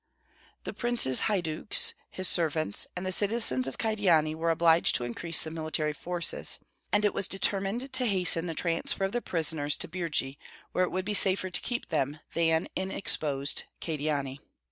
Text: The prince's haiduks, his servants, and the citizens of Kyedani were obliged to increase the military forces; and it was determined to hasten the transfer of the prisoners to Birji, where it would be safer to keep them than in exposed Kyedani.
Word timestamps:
The 0.63 0.73
prince's 0.73 1.19
haiduks, 1.29 1.93
his 2.09 2.27
servants, 2.27 2.87
and 2.97 3.05
the 3.05 3.11
citizens 3.11 3.67
of 3.67 3.77
Kyedani 3.77 4.33
were 4.33 4.49
obliged 4.49 4.95
to 4.95 5.03
increase 5.03 5.43
the 5.43 5.51
military 5.51 5.93
forces; 5.93 6.57
and 6.91 7.05
it 7.05 7.13
was 7.13 7.27
determined 7.27 7.93
to 7.93 8.07
hasten 8.07 8.47
the 8.47 8.55
transfer 8.55 9.03
of 9.03 9.11
the 9.11 9.21
prisoners 9.21 9.77
to 9.77 9.87
Birji, 9.87 10.39
where 10.71 10.85
it 10.85 10.91
would 10.91 11.05
be 11.05 11.13
safer 11.13 11.51
to 11.51 11.61
keep 11.61 11.89
them 11.89 12.19
than 12.33 12.67
in 12.75 12.89
exposed 12.89 13.65
Kyedani. 13.79 14.39